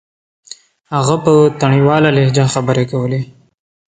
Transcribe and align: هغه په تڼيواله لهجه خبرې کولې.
هغه 0.93 1.15
په 1.23 1.33
تڼيواله 1.59 2.09
لهجه 2.17 2.45
خبرې 2.53 2.85
کولې. 2.91 3.21